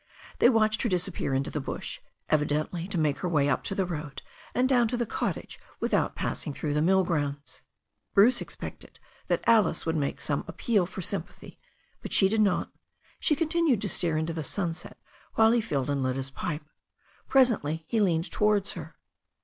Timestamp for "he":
15.51-15.61, 17.87-18.01